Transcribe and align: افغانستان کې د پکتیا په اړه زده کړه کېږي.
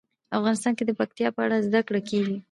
افغانستان 0.37 0.73
کې 0.77 0.83
د 0.85 0.91
پکتیا 0.99 1.27
په 1.35 1.41
اړه 1.45 1.57
زده 1.67 1.81
کړه 1.87 2.01
کېږي. 2.09 2.37